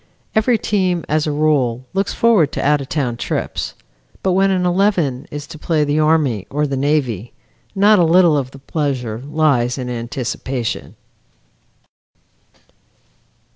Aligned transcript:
Every 0.33 0.57
team, 0.57 1.05
as 1.07 1.27
a 1.27 1.31
rule, 1.31 1.85
looks 1.93 2.11
forward 2.11 2.51
to 2.53 2.65
out 2.65 2.81
of 2.81 2.89
town 2.89 3.17
trips, 3.17 3.75
but 4.23 4.31
when 4.31 4.49
an 4.49 4.65
eleven 4.65 5.27
is 5.29 5.45
to 5.45 5.59
play 5.59 5.83
the 5.83 5.99
Army 5.99 6.47
or 6.49 6.65
the 6.65 6.75
Navy, 6.75 7.33
not 7.75 7.99
a 7.99 8.03
little 8.03 8.35
of 8.35 8.49
the 8.49 8.57
pleasure 8.57 9.19
lies 9.19 9.77
in 9.77 9.91
anticipation. 9.91 10.95